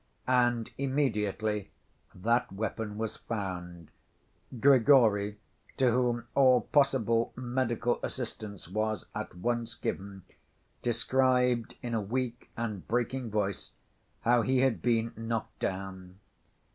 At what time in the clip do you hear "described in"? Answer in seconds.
10.81-11.93